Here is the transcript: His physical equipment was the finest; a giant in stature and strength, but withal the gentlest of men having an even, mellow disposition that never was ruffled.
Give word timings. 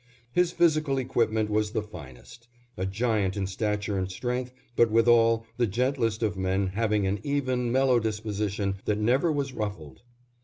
His 0.31 0.51
physical 0.51 0.97
equipment 0.97 1.51
was 1.51 1.73
the 1.73 1.83
finest; 1.83 2.47
a 2.75 2.87
giant 2.87 3.37
in 3.37 3.45
stature 3.45 3.99
and 3.99 4.11
strength, 4.11 4.51
but 4.75 4.89
withal 4.89 5.45
the 5.57 5.67
gentlest 5.67 6.23
of 6.23 6.35
men 6.35 6.69
having 6.69 7.05
an 7.05 7.19
even, 7.21 7.71
mellow 7.71 7.99
disposition 7.99 8.77
that 8.85 8.97
never 8.97 9.31
was 9.31 9.53
ruffled. 9.53 10.01